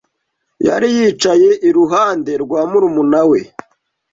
[0.67, 3.39] Yari yicaye iruhande rwa murumuna we.